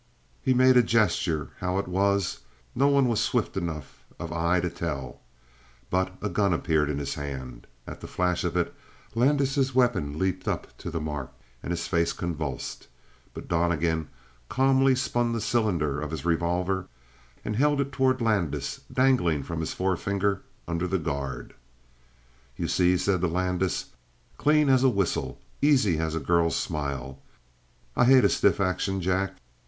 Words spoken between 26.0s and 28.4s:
a girl's smile. I hate a